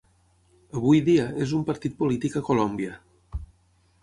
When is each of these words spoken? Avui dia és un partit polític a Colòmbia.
Avui 0.79 1.01
dia 1.11 1.27
és 1.47 1.53
un 1.59 1.67
partit 1.69 1.99
polític 2.01 2.39
a 2.41 2.45
Colòmbia. 2.49 2.99